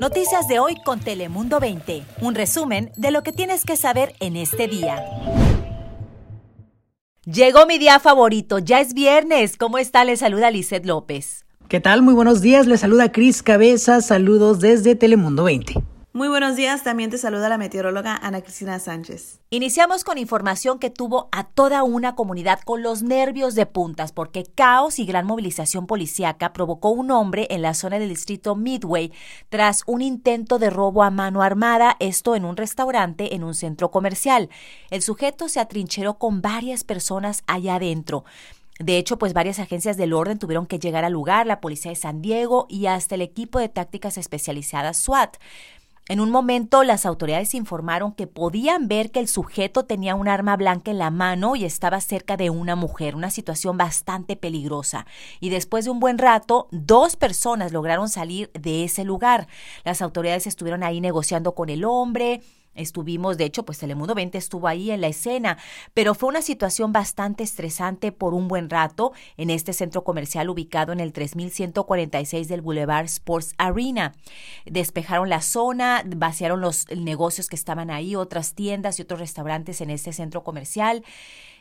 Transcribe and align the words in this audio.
Noticias 0.00 0.46
de 0.46 0.58
hoy 0.58 0.76
con 0.84 1.00
Telemundo 1.00 1.58
20. 1.58 2.02
Un 2.20 2.34
resumen 2.34 2.92
de 2.96 3.10
lo 3.10 3.22
que 3.22 3.32
tienes 3.32 3.64
que 3.64 3.76
saber 3.76 4.14
en 4.20 4.36
este 4.36 4.68
día. 4.68 5.02
Llegó 7.24 7.66
mi 7.66 7.78
día 7.78 7.98
favorito, 7.98 8.58
ya 8.58 8.80
es 8.80 8.92
viernes. 8.94 9.56
¿Cómo 9.56 9.78
está? 9.78 10.04
Le 10.04 10.16
saluda 10.16 10.50
Lizeth 10.50 10.84
López. 10.84 11.46
¿Qué 11.68 11.80
tal? 11.80 12.02
Muy 12.02 12.14
buenos 12.14 12.40
días. 12.40 12.66
Le 12.66 12.76
saluda 12.76 13.10
Cris 13.10 13.42
Cabeza. 13.42 14.00
Saludos 14.02 14.60
desde 14.60 14.94
Telemundo 14.94 15.44
20. 15.44 15.74
Muy 16.16 16.28
buenos 16.28 16.56
días, 16.56 16.82
también 16.82 17.10
te 17.10 17.18
saluda 17.18 17.50
la 17.50 17.58
meteoróloga 17.58 18.16
Ana 18.16 18.40
Cristina 18.40 18.78
Sánchez. 18.78 19.38
Iniciamos 19.50 20.02
con 20.02 20.16
información 20.16 20.78
que 20.78 20.88
tuvo 20.88 21.28
a 21.30 21.44
toda 21.44 21.82
una 21.82 22.14
comunidad 22.14 22.60
con 22.60 22.82
los 22.82 23.02
nervios 23.02 23.54
de 23.54 23.66
puntas 23.66 24.12
porque 24.12 24.46
caos 24.46 24.98
y 24.98 25.04
gran 25.04 25.26
movilización 25.26 25.86
policíaca 25.86 26.54
provocó 26.54 26.88
un 26.88 27.10
hombre 27.10 27.48
en 27.50 27.60
la 27.60 27.74
zona 27.74 27.98
del 27.98 28.08
distrito 28.08 28.56
Midway 28.56 29.12
tras 29.50 29.82
un 29.86 30.00
intento 30.00 30.58
de 30.58 30.70
robo 30.70 31.02
a 31.02 31.10
mano 31.10 31.42
armada, 31.42 31.96
esto 32.00 32.34
en 32.34 32.46
un 32.46 32.56
restaurante 32.56 33.34
en 33.34 33.44
un 33.44 33.54
centro 33.54 33.90
comercial. 33.90 34.48
El 34.88 35.02
sujeto 35.02 35.50
se 35.50 35.60
atrincheró 35.60 36.14
con 36.14 36.40
varias 36.40 36.82
personas 36.82 37.42
allá 37.46 37.74
adentro. 37.74 38.24
De 38.78 38.98
hecho, 38.98 39.18
pues 39.18 39.32
varias 39.32 39.58
agencias 39.58 39.96
del 39.96 40.12
orden 40.12 40.38
tuvieron 40.38 40.66
que 40.66 40.78
llegar 40.78 41.04
al 41.04 41.12
lugar, 41.14 41.46
la 41.46 41.62
policía 41.62 41.90
de 41.90 41.96
San 41.96 42.20
Diego 42.20 42.66
y 42.68 42.86
hasta 42.86 43.14
el 43.14 43.22
equipo 43.22 43.58
de 43.58 43.70
tácticas 43.70 44.18
especializadas 44.18 44.98
SWAT. 44.98 45.36
En 46.08 46.20
un 46.20 46.30
momento 46.30 46.84
las 46.84 47.04
autoridades 47.04 47.52
informaron 47.54 48.12
que 48.12 48.28
podían 48.28 48.86
ver 48.86 49.10
que 49.10 49.18
el 49.18 49.26
sujeto 49.26 49.86
tenía 49.86 50.14
un 50.14 50.28
arma 50.28 50.56
blanca 50.56 50.92
en 50.92 50.98
la 50.98 51.10
mano 51.10 51.56
y 51.56 51.64
estaba 51.64 52.00
cerca 52.00 52.36
de 52.36 52.48
una 52.48 52.76
mujer, 52.76 53.16
una 53.16 53.30
situación 53.30 53.76
bastante 53.76 54.36
peligrosa. 54.36 55.04
Y 55.40 55.48
después 55.48 55.84
de 55.84 55.90
un 55.90 55.98
buen 55.98 56.18
rato, 56.18 56.68
dos 56.70 57.16
personas 57.16 57.72
lograron 57.72 58.08
salir 58.08 58.52
de 58.52 58.84
ese 58.84 59.02
lugar. 59.02 59.48
Las 59.84 60.00
autoridades 60.00 60.46
estuvieron 60.46 60.84
ahí 60.84 61.00
negociando 61.00 61.56
con 61.56 61.70
el 61.70 61.84
hombre, 61.84 62.40
Estuvimos, 62.76 63.36
de 63.36 63.44
hecho, 63.44 63.64
pues 63.64 63.78
Telemundo 63.78 64.14
20 64.14 64.38
estuvo 64.38 64.68
ahí 64.68 64.90
en 64.90 65.00
la 65.00 65.08
escena, 65.08 65.58
pero 65.94 66.14
fue 66.14 66.28
una 66.28 66.42
situación 66.42 66.92
bastante 66.92 67.42
estresante 67.44 68.12
por 68.12 68.34
un 68.34 68.48
buen 68.48 68.70
rato 68.70 69.12
en 69.36 69.50
este 69.50 69.72
centro 69.72 70.04
comercial 70.04 70.50
ubicado 70.50 70.92
en 70.92 71.00
el 71.00 71.12
3146 71.12 72.48
del 72.48 72.62
Boulevard 72.62 73.06
Sports 73.06 73.54
Arena. 73.58 74.14
Despejaron 74.64 75.28
la 75.28 75.40
zona, 75.40 76.02
vaciaron 76.04 76.60
los 76.60 76.86
negocios 76.94 77.48
que 77.48 77.56
estaban 77.56 77.90
ahí, 77.90 78.16
otras 78.16 78.54
tiendas 78.54 78.98
y 78.98 79.02
otros 79.02 79.20
restaurantes 79.20 79.80
en 79.80 79.90
este 79.90 80.12
centro 80.12 80.44
comercial. 80.44 81.04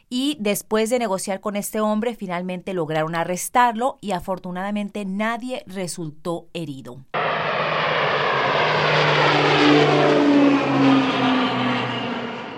Y 0.10 0.38
después 0.40 0.90
de 0.90 1.00
negociar 1.00 1.40
con 1.40 1.56
este 1.56 1.80
hombre, 1.80 2.16
finalmente 2.16 2.74
lograron 2.74 3.16
arrestarlo 3.16 3.98
y 4.02 4.12
afortunadamente 4.12 5.04
nadie 5.06 5.64
resultó 5.66 6.48
herido. 6.54 7.06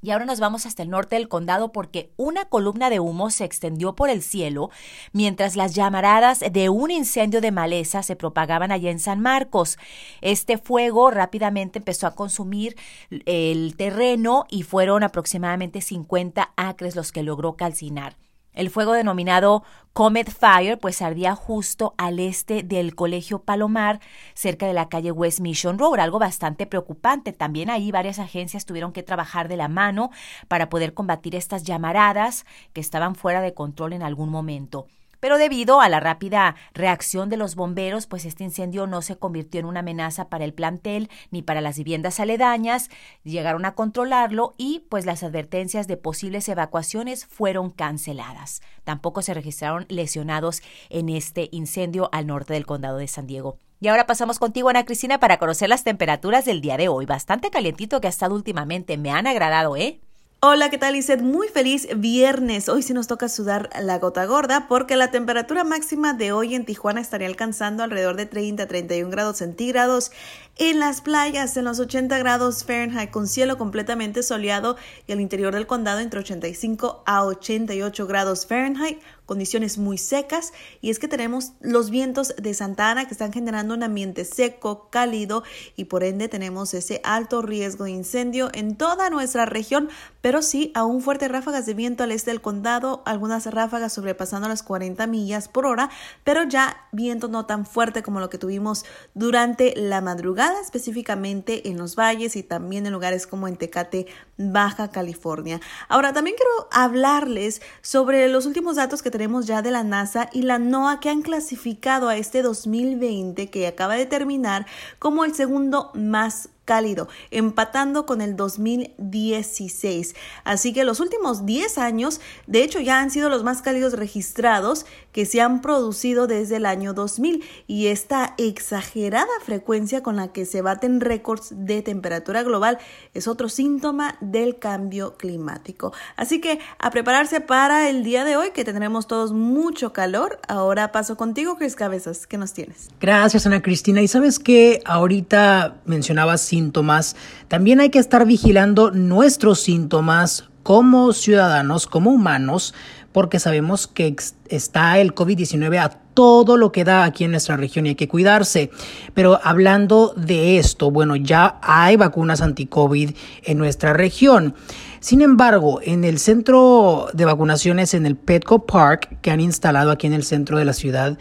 Y 0.08 0.11
ahora 0.11 0.23
nos 0.23 0.39
vamos 0.39 0.66
hasta 0.66 0.83
el 0.83 0.89
norte 0.89 1.17
del 1.17 1.27
condado 1.27 1.73
porque 1.73 2.13
una 2.16 2.45
columna 2.45 2.89
de 2.89 3.02
humo 3.02 3.30
se 3.30 3.44
extendió 3.44 3.94
por 3.94 4.09
el 4.09 4.22
cielo 4.22 4.69
mientras 5.11 5.58
las 5.58 5.75
llamaradas 5.75 6.39
de 6.39 6.69
un 6.69 6.91
incendio 6.91 7.41
de 7.41 7.52
maleza 7.52 8.02
se 8.03 8.16
propagaban 8.16 8.72
allá 8.72 8.89
en 8.89 9.00
San 9.00 9.19
Marcos. 9.19 9.78
Este 10.22 10.58
fuego 10.58 11.11
rápidamente 11.11 11.80
empezó 11.80 12.08
a 12.08 12.16
consumir 12.16 12.78
el 13.25 13.75
terreno 13.75 14.45
y 14.50 14.63
fueron 14.63 15.03
aproximadamente 15.03 15.81
50 15.81 16.53
acres 16.55 16.95
los 16.95 17.11
que 17.11 17.23
logró 17.23 17.58
calcinar. 17.58 18.16
El 18.58 18.72
fuego 18.72 18.94
denominado 18.94 19.63
Comet 19.94 20.31
Fire 20.31 20.80
pues 20.80 21.03
ardía 21.03 21.36
justo 21.36 21.94
al 22.00 22.19
este 22.19 22.63
del 22.63 22.95
Colegio 22.95 23.44
Palomar, 23.44 24.00
cerca 24.33 24.66
de 24.66 24.73
la 24.73 24.89
calle 24.89 25.11
West 25.11 25.41
Mission 25.41 25.77
Road, 25.77 26.00
algo 26.00 26.17
bastante 26.17 26.66
preocupante. 26.66 27.33
También 27.33 27.69
ahí 27.69 27.91
varias 27.91 28.17
agencias 28.17 28.66
tuvieron 28.66 28.94
que 28.94 29.03
trabajar 29.03 29.47
de 29.47 29.58
la 29.58 29.67
mano 29.67 30.09
para 30.47 30.69
poder 30.69 30.95
combatir 30.95 31.35
estas 31.35 31.66
llamaradas 31.66 32.47
que 32.73 32.81
estaban 32.81 33.13
fuera 33.13 33.41
de 33.41 33.53
control 33.53 33.94
en 33.94 34.01
algún 34.01 34.29
momento. 34.29 34.88
Pero 35.19 35.38
debido 35.38 35.81
a 35.81 35.89
la 35.89 36.00
rápida 36.00 36.55
reacción 36.73 37.29
de 37.29 37.38
los 37.38 37.55
bomberos, 37.55 38.07
pues 38.07 38.25
este 38.25 38.44
incendio 38.44 38.88
no 38.88 39.01
se 39.01 39.17
convirtió 39.17 39.59
en 39.59 39.66
una 39.66 39.79
amenaza 39.79 40.29
para 40.29 40.45
el 40.45 40.53
plantel 40.53 41.09
ni 41.31 41.41
para 41.41 41.61
las 41.61 41.78
viviendas 41.78 42.19
aledañas, 42.19 42.89
llegaron 43.23 43.66
a 43.66 43.75
controlarlo 43.75 44.56
y 44.57 44.85
pues 44.89 45.06
las 45.06 45.23
advertencias 45.23 45.88
de 45.88 45.97
posibles 45.97 46.47
evacuaciones 46.50 47.25
fueron 47.25 47.69
canceladas. 47.69 48.61
Tampoco 48.83 49.22
se 49.22 49.33
registraron 49.33 49.85
lesionados 49.89 50.61
en 50.89 51.09
este 51.09 51.50
incendio 51.51 52.09
al 52.11 52.27
norte 52.27 52.53
del 52.53 52.66
condado 52.66 52.97
de 52.97 53.07
San 53.07 53.27
Diego. 53.27 53.57
Y 53.79 53.89
ahora 53.89 54.07
pasamos 54.07 54.39
contigo, 54.39 54.69
Ana 54.69 54.85
Cristina, 54.85 55.19
para 55.19 55.38
conocer 55.38 55.69
las 55.69 55.83
temperaturas 55.83 56.45
del 56.45 56.61
día 56.61 56.77
de 56.77 56.88
hoy. 56.88 57.06
Bastante 57.06 57.51
calientito 57.51 58.01
que 58.01 58.07
ha 58.07 58.09
estado 58.09 58.33
últimamente. 58.33 58.97
Me 58.97 59.11
han 59.11 59.27
agradado, 59.27 59.75
¿eh? 59.75 60.01
Hola, 60.40 60.70
¿qué 60.70 60.78
tal, 60.78 60.96
Iset? 60.96 61.24
Muy 61.24 61.48
feliz 61.48 61.88
viernes. 61.98 62.70
Hoy 62.70 62.84
sí 62.84 62.94
nos 62.94 63.08
toca 63.08 63.28
sudar 63.28 63.72
la 63.81 63.98
gota 63.98 64.24
gorda 64.25 64.68
porque 64.68 64.96
la 64.96 65.09
temperatura 65.09 65.64
máxima 65.64 66.14
de 66.14 66.31
hoy 66.31 66.53
en 66.53 66.64
Tijuana 66.64 67.02
estaría 67.02 67.28
alcanzando 67.28 67.81
alrededor 67.81 68.18
de 68.18 68.28
30 68.28 68.62
a 68.62 68.68
31 68.68 69.09
grados 69.09 69.38
centígrados. 69.38 70.12
En 70.59 70.79
las 70.79 71.01
playas, 71.01 71.56
en 71.56 71.66
los 71.66 71.79
80 71.79 72.18
grados 72.18 72.63
Fahrenheit, 72.63 73.12
con 73.12 73.28
cielo 73.28 73.59
completamente 73.59 74.23
soleado 74.23 74.75
y 75.06 75.12
el 75.12 75.22
interior 75.22 75.53
del 75.53 75.68
condado 75.68 76.00
entre 76.00 76.22
85 76.22 77.03
a 77.06 77.25
88 77.25 78.07
grados 78.07 78.47
Fahrenheit 78.47 78.97
condiciones 79.28 79.78
muy 79.78 80.00
secas. 80.00 80.53
Y 80.81 80.90
es 80.90 80.97
que 80.97 81.07
tenemos 81.07 81.51
los 81.59 81.91
vientos 81.91 82.34
de 82.38 82.56
Santa 82.56 82.90
Ana 82.90 83.06
que 83.06 83.12
están 83.12 83.31
generando 83.31 83.75
un 83.75 83.84
ambiente 83.84 84.25
seco, 84.25 84.90
cálido 84.90 85.44
y 85.75 85.85
por 85.85 86.03
ende 86.03 86.29
tenemos 86.29 86.74
ese 86.74 87.01
alto 87.03 87.44
riesgo 87.44 87.84
de 87.84 87.91
incendio 87.91 88.50
en 88.53 88.75
toda 88.75 89.12
nuestra 89.12 89.45
región, 89.45 89.89
pero 90.22 90.41
sí 90.41 90.72
aún 90.74 91.01
fuertes 91.01 91.29
ráfagas 91.29 91.68
de 91.68 91.75
viento 91.75 92.03
al 92.03 92.12
este 92.12 92.31
del 92.31 92.41
condado, 92.41 93.03
algunas 93.06 93.45
ráfagas 93.45 93.94
sobrepasando 93.94 94.47
las 94.47 94.63
40 94.63 95.06
millas 95.07 95.50
por 95.50 95.66
hora, 95.66 95.89
pero 96.24 96.44
ya 96.44 96.88
viento 96.91 97.28
no 97.28 97.45
tan 97.45 97.66
fuerte 97.66 98.01
como 98.01 98.19
lo 98.19 98.29
que 98.29 98.38
tuvimos 98.38 98.85
durante 99.13 99.74
la 99.75 100.00
madrugada, 100.00 100.47
específicamente 100.56 101.69
en 101.69 101.78
los 101.78 101.96
valles 101.96 102.35
y 102.35 102.44
también 102.44 102.85
en 102.85 102.94
lugares 102.94 103.28
como 103.28 103.47
en 103.47 103.58
Tecate, 103.58 104.08
Baja 104.38 104.90
California. 104.90 105.59
Ahora 105.88 106.13
también 106.13 106.35
quiero 106.35 106.68
hablarles 106.72 107.62
sobre 107.81 108.28
los 108.30 108.46
últimos 108.46 108.75
datos 108.75 109.02
que 109.02 109.12
tenemos 109.12 109.47
ya 109.47 109.62
de 109.62 109.72
la 109.72 109.84
NASA 109.84 110.30
y 110.31 110.44
la 110.44 110.59
NOAA 110.59 111.00
que 111.00 111.09
han 111.09 111.22
clasificado 111.22 112.09
a 112.09 112.18
este 112.18 112.41
2020 112.41 113.50
que 113.50 113.68
acaba 113.68 113.96
de 113.96 114.06
terminar 114.06 114.66
como 115.00 115.25
el 115.25 115.34
segundo 115.34 115.91
más 115.94 116.50
cálido, 116.67 117.07
empatando 117.31 118.05
con 118.05 118.22
el 118.22 118.35
2016. 118.35 120.13
Así 120.44 120.73
que 120.73 120.83
los 120.83 121.00
últimos 121.00 121.47
10 121.47 121.79
años, 121.79 122.22
de 122.45 122.61
hecho, 122.61 122.79
ya 122.79 123.00
han 123.00 123.09
sido 123.09 123.29
los 123.29 123.44
más 123.44 123.63
cálidos 123.63 123.94
registrados 123.94 124.85
que 125.11 125.25
se 125.25 125.41
han 125.41 125.61
producido 125.61 126.27
desde 126.27 126.57
el 126.57 126.67
año 126.67 126.94
2000 126.94 127.44
y 127.66 127.88
esta 127.88 128.35
exagerada 128.38 129.31
frecuencia 129.44 130.03
con 130.03 130.17
la 130.17 130.27
que 130.27 130.45
se 130.45 130.61
baten 130.61 131.01
récords 131.01 131.47
de 131.51 131.81
temperatura 131.81 132.44
global 132.44 132.77
es 133.16 133.27
otro 133.27 133.50
síntoma 133.50 134.17
del 134.22 134.59
cambio 134.59 135.16
climático. 135.17 135.94
Así 136.17 136.41
que 136.41 136.59
a 136.77 136.91
prepararse 136.91 137.41
para 137.41 137.89
el 137.89 138.03
día 138.03 138.25
de 138.25 138.35
hoy 138.35 138.51
que 138.51 138.66
tendremos 138.66 139.07
todos 139.07 139.31
mucho 139.31 139.94
calor. 139.94 140.39
Ahora 140.47 140.91
paso 140.91 141.16
contigo, 141.16 141.57
Cris 141.57 141.75
Cabezas, 141.75 142.27
¿qué 142.27 142.38
nos 142.38 142.53
tienes? 142.53 142.89
Gracias, 143.00 143.47
Ana 143.47 143.61
Cristina. 143.61 144.01
Y 144.01 144.07
sabes 144.07 144.39
que 144.39 144.81
ahorita 144.85 145.77
mencionabas 145.85 146.41
síntomas, 146.57 147.16
también 147.47 147.79
hay 147.79 147.90
que 147.90 148.00
estar 148.00 148.25
vigilando 148.25 148.90
nuestros 148.91 149.59
síntomas 149.59 150.50
como 150.63 151.13
ciudadanos, 151.13 151.85
como 151.85 152.09
humanos, 152.12 152.73
porque 153.12 153.40
sabemos 153.40 153.88
que 153.88 154.16
está 154.50 155.00
el 155.00 155.13
COVID-19 155.13 155.79
a 155.79 155.90
todo 156.13 156.57
lo 156.57 156.72
que 156.72 156.84
da 156.84 157.03
aquí 157.03 157.23
en 157.25 157.31
nuestra 157.31 157.57
región 157.57 157.85
y 157.85 157.90
hay 157.90 157.95
que 157.95 158.07
cuidarse. 158.07 158.72
Pero 159.13 159.40
hablando 159.44 160.13
de 160.18 160.57
esto, 160.57 160.90
bueno, 160.90 161.16
ya 161.16 161.59
hay 161.62 161.95
vacunas 161.95 162.42
anti-COVID 162.42 163.12
en 163.44 163.57
nuestra 163.57 163.94
región. 163.94 164.56
Sin 165.00 165.21
embargo, 165.21 165.80
en 165.83 166.04
el 166.04 166.18
centro 166.18 167.07
de 167.13 167.25
vacunaciones 167.25 167.94
en 167.94 168.06
el 168.07 168.15
Petco 168.15 168.65
Park 168.65 169.19
que 169.21 169.31
han 169.31 169.42
instalado 169.42 169.92
aquí 169.92 170.07
en 170.07 170.13
el 170.13 170.24
centro 170.24 170.57
de 170.57 170.65
la 170.65 170.74
ciudad, 170.74 171.18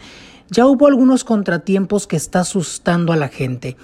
ya 0.49 0.65
hubo 0.65 0.87
algunos 0.87 1.23
contratiempos 1.23 2.07
que 2.07 2.15
está 2.15 2.39
asustando 2.41 3.13
a 3.13 3.17
la 3.17 3.27
gente. 3.27 3.77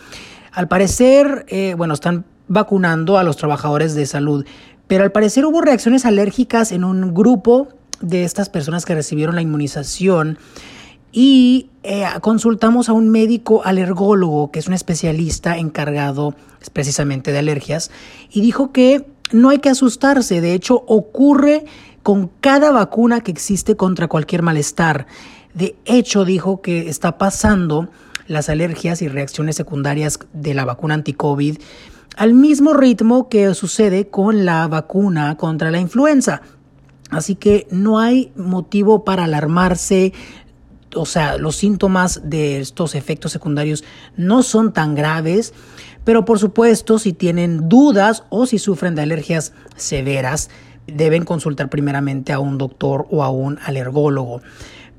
Al 0.53 0.67
parecer, 0.67 1.45
eh, 1.49 1.73
bueno, 1.75 1.95
están 1.95 2.25
vacunando 2.47 3.17
a 3.17 3.23
los 3.23 3.37
trabajadores 3.37 3.95
de 3.95 4.05
salud, 4.05 4.45
pero 4.87 5.03
al 5.03 5.11
parecer 5.11 5.45
hubo 5.45 5.61
reacciones 5.61 6.05
alérgicas 6.05 6.71
en 6.71 6.83
un 6.83 7.13
grupo 7.13 7.69
de 8.01 8.23
estas 8.23 8.49
personas 8.49 8.85
que 8.85 8.93
recibieron 8.93 9.33
la 9.35 9.41
inmunización 9.41 10.37
y 11.11 11.69
eh, 11.81 12.05
consultamos 12.21 12.89
a 12.89 12.93
un 12.93 13.09
médico 13.09 13.63
alergólogo, 13.65 14.51
que 14.51 14.59
es 14.59 14.67
un 14.67 14.73
especialista 14.73 15.57
encargado 15.57 16.35
precisamente 16.71 17.31
de 17.31 17.39
alergias, 17.39 17.89
y 18.31 18.41
dijo 18.41 18.71
que 18.71 19.07
no 19.31 19.49
hay 19.49 19.57
que 19.57 19.69
asustarse, 19.69 20.41
de 20.41 20.53
hecho 20.53 20.83
ocurre 20.87 21.65
con 22.03 22.29
cada 22.41 22.71
vacuna 22.71 23.21
que 23.21 23.31
existe 23.31 23.75
contra 23.75 24.07
cualquier 24.07 24.43
malestar. 24.43 25.07
De 25.53 25.75
hecho, 25.85 26.25
dijo 26.25 26.61
que 26.61 26.89
está 26.89 27.17
pasando 27.17 27.89
las 28.27 28.49
alergias 28.49 29.01
y 29.01 29.07
reacciones 29.07 29.55
secundarias 29.55 30.19
de 30.33 30.53
la 30.53 30.65
vacuna 30.65 30.93
anti-COVID 30.95 31.57
al 32.15 32.33
mismo 32.33 32.73
ritmo 32.73 33.29
que 33.29 33.53
sucede 33.53 34.07
con 34.07 34.45
la 34.45 34.67
vacuna 34.67 35.35
contra 35.37 35.71
la 35.71 35.79
influenza. 35.79 36.41
Así 37.09 37.35
que 37.35 37.67
no 37.69 37.99
hay 37.99 38.31
motivo 38.35 39.03
para 39.03 39.25
alarmarse, 39.25 40.13
o 40.95 41.05
sea, 41.05 41.37
los 41.37 41.55
síntomas 41.55 42.21
de 42.23 42.59
estos 42.59 42.95
efectos 42.95 43.31
secundarios 43.31 43.83
no 44.15 44.43
son 44.43 44.73
tan 44.73 44.95
graves, 44.95 45.53
pero 46.03 46.25
por 46.25 46.39
supuesto, 46.39 46.99
si 46.99 47.13
tienen 47.13 47.69
dudas 47.69 48.23
o 48.29 48.45
si 48.45 48.59
sufren 48.59 48.95
de 48.95 49.03
alergias 49.03 49.53
severas, 49.75 50.49
deben 50.87 51.23
consultar 51.23 51.69
primeramente 51.69 52.33
a 52.33 52.39
un 52.39 52.57
doctor 52.57 53.07
o 53.09 53.23
a 53.23 53.29
un 53.29 53.59
alergólogo. 53.63 54.41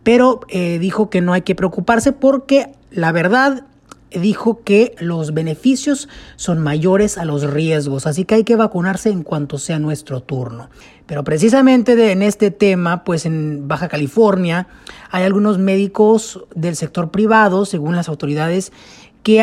Pero 0.03 0.41
eh, 0.49 0.79
dijo 0.79 1.11
que 1.11 1.21
no 1.21 1.33
hay 1.33 1.43
que 1.43 1.55
preocuparse 1.55 2.13
porque 2.13 2.73
la 2.95 3.13
verdad 3.13 3.65
dijo 4.11 4.63
que 4.63 4.95
los 5.01 5.35
beneficios 5.35 6.09
son 6.37 6.61
mayores 6.61 7.19
a 7.19 7.25
los 7.25 7.51
riesgos, 7.51 8.07
así 8.07 8.25
que 8.25 8.37
hay 8.37 8.45
que 8.45 8.55
vacunarse 8.55 9.11
en 9.11 9.23
cuanto 9.23 9.59
sea 9.59 9.79
nuestro 9.79 10.23
turno. 10.23 10.71
Pero 11.07 11.25
precisamente 11.25 12.13
en 12.13 12.23
este 12.23 12.51
tema, 12.51 13.03
pues 13.05 13.27
en 13.27 13.67
Baja 13.67 13.89
California 13.89 14.69
hay 15.11 15.25
algunos 15.25 15.59
médicos 15.59 16.45
del 16.55 16.77
sector 16.77 17.11
privado, 17.11 17.67
según 17.67 17.97
las 17.97 18.09
autoridades, 18.09 18.73
que 19.25 19.43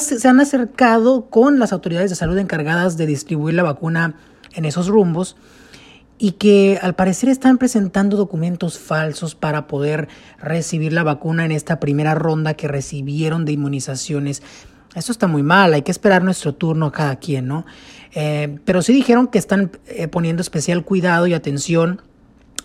se 0.00 0.28
han 0.28 0.40
acercado 0.40 1.26
con 1.26 1.58
las 1.58 1.72
autoridades 1.72 2.10
de 2.10 2.16
salud 2.16 2.38
encargadas 2.38 2.96
de 2.96 3.06
distribuir 3.06 3.54
la 3.54 3.62
vacuna 3.62 4.16
en 4.54 4.64
esos 4.64 4.88
rumbos 4.88 5.36
y 6.18 6.32
que 6.32 6.78
al 6.82 6.94
parecer 6.94 7.28
están 7.28 7.58
presentando 7.58 8.16
documentos 8.16 8.78
falsos 8.78 9.34
para 9.34 9.66
poder 9.66 10.08
recibir 10.40 10.92
la 10.92 11.04
vacuna 11.04 11.44
en 11.44 11.52
esta 11.52 11.78
primera 11.78 12.14
ronda 12.14 12.54
que 12.54 12.68
recibieron 12.68 13.44
de 13.44 13.52
inmunizaciones. 13.52 14.42
Eso 14.94 15.12
está 15.12 15.28
muy 15.28 15.42
mal, 15.42 15.74
hay 15.74 15.82
que 15.82 15.92
esperar 15.92 16.24
nuestro 16.24 16.54
turno 16.54 16.86
a 16.86 16.92
cada 16.92 17.16
quien, 17.16 17.46
¿no? 17.46 17.66
Eh, 18.14 18.58
pero 18.64 18.82
sí 18.82 18.92
dijeron 18.92 19.28
que 19.28 19.38
están 19.38 19.70
eh, 19.86 20.08
poniendo 20.08 20.40
especial 20.40 20.84
cuidado 20.84 21.26
y 21.26 21.34
atención 21.34 22.02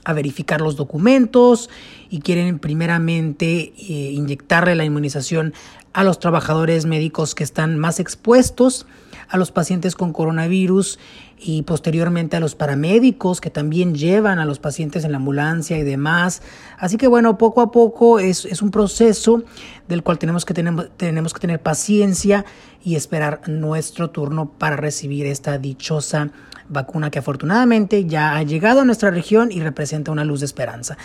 a 0.06 0.14
verificar 0.14 0.62
los 0.62 0.76
documentos 0.76 1.70
y 2.10 2.20
quieren 2.20 2.60
primeramente 2.60 3.74
eh, 3.78 4.12
inyectarle 4.12 4.76
la 4.76 4.86
inmunización 4.86 5.54
a 5.94 6.04
los 6.04 6.20
trabajadores 6.20 6.86
médicos 6.86 7.36
que 7.36 7.44
están 7.44 7.78
más 7.78 8.00
expuestos, 8.00 8.88
a 9.34 9.38
los 9.38 9.52
pacientes 9.52 9.96
con 9.96 10.14
coronavirus 10.14 11.00
y 11.40 11.64
posteriormente 11.64 12.38
a 12.38 12.40
los 12.40 12.54
paramédicos 12.54 13.42
que 13.42 13.50
también 13.50 13.96
llevan 13.96 14.38
a 14.38 14.46
los 14.46 14.60
pacientes 14.60 15.04
en 15.06 15.12
la 15.12 15.18
ambulancia 15.18 15.76
y 15.76 15.82
demás. 15.82 16.44
Así 16.78 16.98
que 16.98 17.08
bueno, 17.08 17.36
poco 17.40 17.62
a 17.62 17.72
poco 17.72 18.20
es, 18.20 18.46
es 18.46 18.62
un 18.62 18.70
proceso 18.70 19.42
del 19.88 20.04
cual 20.04 20.20
tenemos 20.20 20.46
que, 20.46 20.54
tenemos 20.54 21.34
que 21.34 21.40
tener 21.40 21.60
paciencia 21.60 22.46
y 22.84 22.94
esperar 22.94 23.42
nuestro 23.48 24.12
turno 24.12 24.52
para 24.52 24.76
recibir 24.76 25.26
esta 25.26 25.58
dichosa 25.58 26.30
vacuna 26.70 27.10
que 27.10 27.18
afortunadamente 27.18 28.06
ya 28.06 28.36
ha 28.36 28.44
llegado 28.44 28.82
a 28.82 28.86
nuestra 28.86 29.10
región 29.10 29.52
y 29.52 29.62
representa 29.62 30.12
una 30.12 30.26
luz 30.26 30.42
de 30.42 30.46
esperanza. 30.46 30.96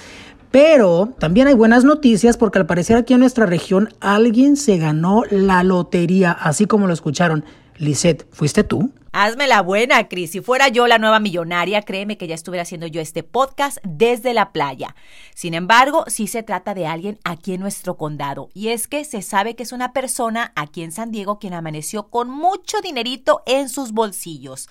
Pero 0.50 1.14
también 1.18 1.46
hay 1.46 1.54
buenas 1.54 1.84
noticias 1.84 2.36
porque 2.36 2.58
al 2.58 2.66
parecer 2.66 2.98
aquí 2.98 3.14
en 3.14 3.20
nuestra 3.20 3.46
región 3.46 3.88
alguien 4.00 4.56
se 4.56 4.76
ganó 4.76 5.22
la 5.30 5.62
lotería, 5.62 6.32
así 6.32 6.66
como 6.66 6.86
lo 6.86 6.92
escucharon. 6.92 7.44
Lisette, 7.78 8.26
¿fuiste 8.32 8.64
tú? 8.64 8.92
Hazme 9.12 9.46
la 9.46 9.62
buena, 9.62 10.06
Cris. 10.08 10.32
Si 10.32 10.40
fuera 10.40 10.68
yo 10.68 10.86
la 10.86 10.98
nueva 10.98 11.18
millonaria, 11.18 11.82
créeme 11.82 12.18
que 12.18 12.26
ya 12.26 12.34
estuviera 12.34 12.62
haciendo 12.62 12.86
yo 12.86 13.00
este 13.00 13.22
podcast 13.22 13.78
desde 13.82 14.34
la 14.34 14.52
playa. 14.52 14.94
Sin 15.34 15.54
embargo, 15.54 16.04
sí 16.08 16.26
se 16.26 16.42
trata 16.42 16.74
de 16.74 16.86
alguien 16.86 17.18
aquí 17.24 17.54
en 17.54 17.60
nuestro 17.60 17.96
condado. 17.96 18.50
Y 18.52 18.68
es 18.68 18.86
que 18.86 19.04
se 19.04 19.22
sabe 19.22 19.56
que 19.56 19.62
es 19.62 19.72
una 19.72 19.92
persona 19.92 20.52
aquí 20.56 20.82
en 20.82 20.92
San 20.92 21.10
Diego 21.10 21.38
quien 21.38 21.54
amaneció 21.54 22.10
con 22.10 22.30
mucho 22.30 22.80
dinerito 22.82 23.42
en 23.46 23.68
sus 23.68 23.92
bolsillos. 23.92 24.68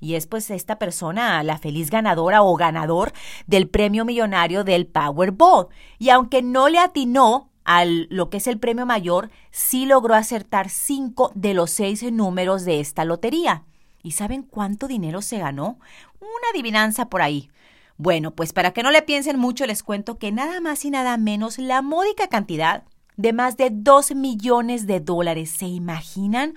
Y 0.00 0.14
es 0.14 0.26
pues 0.26 0.50
esta 0.50 0.78
persona 0.78 1.42
la 1.42 1.58
feliz 1.58 1.90
ganadora 1.90 2.42
o 2.42 2.54
ganador 2.56 3.12
del 3.46 3.68
premio 3.68 4.04
millonario 4.04 4.64
del 4.64 4.86
Powerball. 4.86 5.68
Y 5.98 6.10
aunque 6.10 6.42
no 6.42 6.68
le 6.68 6.78
atinó 6.78 7.50
al 7.66 8.06
lo 8.10 8.30
que 8.30 8.38
es 8.38 8.46
el 8.46 8.58
premio 8.58 8.86
mayor, 8.86 9.30
sí 9.50 9.84
logró 9.86 10.14
acertar 10.14 10.70
cinco 10.70 11.32
de 11.34 11.52
los 11.52 11.72
seis 11.72 12.02
números 12.10 12.64
de 12.64 12.80
esta 12.80 13.04
lotería. 13.04 13.64
¿Y 14.02 14.12
saben 14.12 14.44
cuánto 14.44 14.86
dinero 14.86 15.20
se 15.20 15.38
ganó? 15.38 15.80
Una 16.20 16.50
adivinanza 16.54 17.10
por 17.10 17.22
ahí. 17.22 17.50
Bueno, 17.98 18.30
pues 18.30 18.52
para 18.52 18.72
que 18.72 18.84
no 18.84 18.92
le 18.92 19.02
piensen 19.02 19.38
mucho, 19.38 19.66
les 19.66 19.82
cuento 19.82 20.16
que 20.16 20.30
nada 20.30 20.60
más 20.60 20.84
y 20.84 20.90
nada 20.90 21.16
menos 21.16 21.58
la 21.58 21.82
módica 21.82 22.28
cantidad 22.28 22.84
de 23.16 23.32
más 23.32 23.56
de 23.56 23.70
dos 23.72 24.14
millones 24.14 24.86
de 24.86 25.00
dólares. 25.00 25.50
¿Se 25.50 25.66
imaginan? 25.66 26.54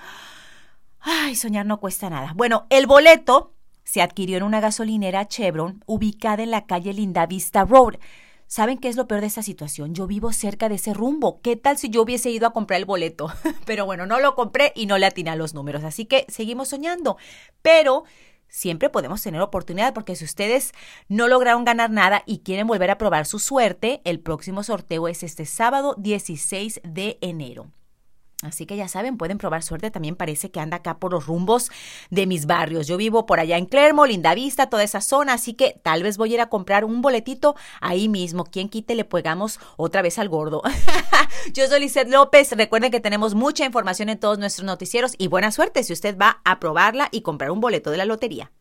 Ay, 0.99 1.35
soñar 1.35 1.65
no 1.65 1.79
cuesta 1.79 2.09
nada. 2.11 2.33
Bueno, 2.35 2.67
el 2.69 2.85
boleto 2.85 3.53
se 3.83 4.03
adquirió 4.03 4.37
en 4.37 4.43
una 4.43 4.59
gasolinera 4.59 5.27
Chevron 5.27 5.83
ubicada 5.87 6.43
en 6.43 6.51
la 6.51 6.67
calle 6.67 6.93
Linda 6.93 7.25
Vista 7.25 7.65
Road. 7.65 7.95
¿Saben 8.49 8.79
qué 8.79 8.87
es 8.87 8.95
lo 8.95 9.07
peor 9.07 9.21
de 9.21 9.27
esta 9.27 9.43
situación? 9.43 9.93
Yo 9.93 10.07
vivo 10.07 10.33
cerca 10.33 10.69
de 10.69 10.75
ese 10.75 10.91
rumbo. 10.95 11.39
¿Qué 11.43 11.55
tal 11.55 11.77
si 11.77 11.91
yo 11.91 12.01
hubiese 12.01 12.31
ido 12.31 12.47
a 12.47 12.51
comprar 12.51 12.79
el 12.79 12.85
boleto? 12.85 13.31
Pero 13.67 13.85
bueno, 13.85 14.07
no 14.07 14.19
lo 14.19 14.33
compré 14.33 14.73
y 14.75 14.87
no 14.87 14.97
le 14.97 15.05
atiné 15.05 15.29
a 15.29 15.35
los 15.35 15.53
números. 15.53 15.83
Así 15.83 16.05
que 16.05 16.25
seguimos 16.29 16.69
soñando. 16.69 17.17
Pero 17.61 18.05
siempre 18.47 18.89
podemos 18.89 19.21
tener 19.21 19.39
oportunidad 19.39 19.93
porque 19.93 20.15
si 20.15 20.25
ustedes 20.25 20.71
no 21.07 21.27
lograron 21.27 21.63
ganar 21.63 21.91
nada 21.91 22.23
y 22.25 22.39
quieren 22.39 22.65
volver 22.65 22.89
a 22.89 22.97
probar 22.97 23.27
su 23.27 23.37
suerte, 23.37 24.01
el 24.03 24.19
próximo 24.19 24.63
sorteo 24.63 25.07
es 25.07 25.21
este 25.21 25.45
sábado 25.45 25.93
16 25.99 26.81
de 26.83 27.19
enero. 27.21 27.69
Así 28.41 28.65
que 28.65 28.77
ya 28.77 28.87
saben, 28.87 29.17
pueden 29.17 29.37
probar 29.37 29.63
suerte. 29.63 29.91
También 29.91 30.15
parece 30.15 30.49
que 30.49 30.61
anda 30.61 30.77
acá 30.77 30.97
por 30.97 31.11
los 31.11 31.25
rumbos 31.25 31.69
de 32.09 32.25
mis 32.25 32.45
barrios. 32.45 32.87
Yo 32.87 32.95
vivo 32.95 33.25
por 33.25 33.39
allá 33.39 33.57
en 33.57 33.65
Clermo, 33.65 34.05
Linda 34.05 34.33
Vista, 34.33 34.69
toda 34.69 34.83
esa 34.83 35.01
zona. 35.01 35.33
Así 35.33 35.53
que 35.53 35.79
tal 35.83 36.03
vez 36.03 36.17
voy 36.17 36.31
a 36.31 36.33
ir 36.35 36.41
a 36.41 36.49
comprar 36.49 36.85
un 36.85 37.01
boletito 37.01 37.55
ahí 37.81 38.07
mismo. 38.07 38.45
Quien 38.45 38.69
quite 38.69 38.95
le 38.95 39.03
pegamos 39.03 39.59
otra 39.75 40.01
vez 40.01 40.19
al 40.19 40.29
gordo. 40.29 40.61
Yo 41.53 41.67
soy 41.67 41.81
Lizeth 41.81 42.09
López. 42.09 42.51
Recuerden 42.53 42.91
que 42.91 43.01
tenemos 43.01 43.35
mucha 43.35 43.65
información 43.65 44.07
en 44.07 44.19
todos 44.19 44.39
nuestros 44.39 44.65
noticieros 44.65 45.15
y 45.17 45.27
buena 45.27 45.51
suerte 45.51 45.83
si 45.83 45.91
usted 45.91 46.17
va 46.17 46.39
a 46.45 46.59
probarla 46.59 47.09
y 47.11 47.21
comprar 47.21 47.51
un 47.51 47.59
boleto 47.59 47.91
de 47.91 47.97
la 47.97 48.05
lotería. 48.05 48.51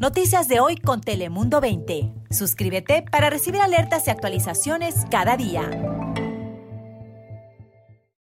Noticias 0.00 0.48
de 0.48 0.58
hoy 0.58 0.76
con 0.78 1.00
Telemundo 1.00 1.60
20. 1.60 2.12
Suscríbete 2.30 3.04
para 3.08 3.30
recibir 3.30 3.60
alertas 3.60 4.08
y 4.08 4.10
actualizaciones 4.10 4.96
cada 5.12 5.36
día. 5.36 5.70